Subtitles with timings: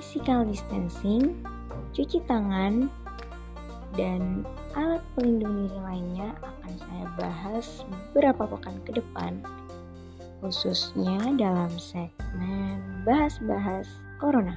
[0.00, 1.44] physical distancing,
[1.92, 2.88] cuci tangan,
[3.98, 4.46] dan
[4.78, 7.66] alat pelindung diri lainnya akan saya bahas
[8.14, 9.42] beberapa pekan ke depan,
[10.40, 14.56] khususnya dalam segmen bahas-bahas corona.